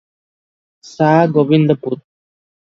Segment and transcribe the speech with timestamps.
[0.93, 2.01] Sa Gobindapur.